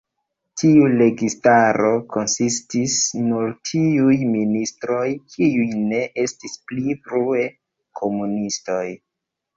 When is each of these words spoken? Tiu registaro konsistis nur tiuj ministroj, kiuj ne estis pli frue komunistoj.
Tiu 0.59 0.85
registaro 0.99 1.89
konsistis 2.15 2.95
nur 3.27 3.53
tiuj 3.71 4.17
ministroj, 4.31 5.05
kiuj 5.35 5.69
ne 5.93 6.03
estis 6.25 6.57
pli 6.71 6.97
frue 7.05 7.45
komunistoj. 8.03 8.85